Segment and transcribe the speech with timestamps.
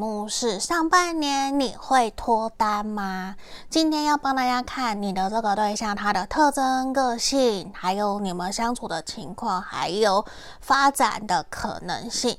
[0.00, 3.36] 目是上半年你会脱单吗？
[3.68, 10.24] 今天要帮大家看你的这个对象，他的特征、个性，还有你们相处的情况，还有
[10.62, 12.38] 发展的可能性。